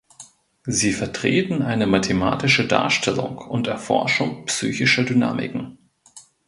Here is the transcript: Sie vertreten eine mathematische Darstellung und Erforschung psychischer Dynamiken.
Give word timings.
Sie 0.65 0.93
vertreten 0.93 1.61
eine 1.61 1.85
mathematische 1.85 2.65
Darstellung 2.65 3.37
und 3.37 3.67
Erforschung 3.67 4.45
psychischer 4.47 5.03
Dynamiken. 5.03 5.77